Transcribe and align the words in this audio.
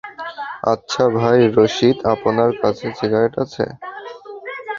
আচ্ছা 0.73 1.03
ভাই 1.17 1.39
রশিদ, 1.55 1.97
আপনার 2.13 2.49
কাছে 2.61 2.85
সিগারেট 2.97 3.33
আছে? 3.43 3.63